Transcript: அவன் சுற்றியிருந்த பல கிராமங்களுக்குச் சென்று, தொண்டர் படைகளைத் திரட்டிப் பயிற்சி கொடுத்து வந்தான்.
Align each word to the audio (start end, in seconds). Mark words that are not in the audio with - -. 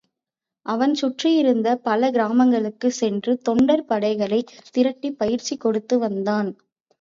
அவன் 0.65 0.93
சுற்றியிருந்த 0.93 1.75
பல 1.79 2.09
கிராமங்களுக்குச் 2.11 2.97
சென்று, 2.97 3.41
தொண்டர் 3.41 3.85
படைகளைத் 3.85 4.53
திரட்டிப் 4.71 5.17
பயிற்சி 5.17 5.57
கொடுத்து 5.57 5.97
வந்தான். 5.99 6.51